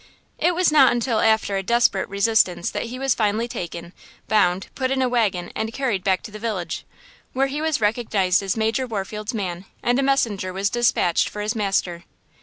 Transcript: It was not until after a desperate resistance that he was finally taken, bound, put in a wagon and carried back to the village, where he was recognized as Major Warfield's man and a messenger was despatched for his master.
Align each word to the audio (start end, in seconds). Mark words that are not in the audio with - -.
It 0.39 0.55
was 0.55 0.71
not 0.71 0.91
until 0.91 1.19
after 1.19 1.57
a 1.57 1.61
desperate 1.61 2.09
resistance 2.09 2.71
that 2.71 2.85
he 2.85 2.97
was 2.97 3.13
finally 3.13 3.47
taken, 3.47 3.93
bound, 4.27 4.65
put 4.73 4.89
in 4.89 4.99
a 4.99 5.07
wagon 5.07 5.51
and 5.55 5.71
carried 5.71 6.03
back 6.03 6.23
to 6.23 6.31
the 6.31 6.39
village, 6.39 6.85
where 7.33 7.45
he 7.45 7.61
was 7.61 7.79
recognized 7.79 8.41
as 8.41 8.57
Major 8.57 8.87
Warfield's 8.87 9.35
man 9.35 9.65
and 9.83 9.99
a 9.99 10.01
messenger 10.01 10.53
was 10.53 10.71
despatched 10.71 11.29
for 11.29 11.41
his 11.41 11.55
master. 11.55 12.05